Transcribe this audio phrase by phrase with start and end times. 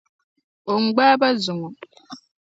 [0.71, 1.67] O ni gbaai ba zuŋɔ.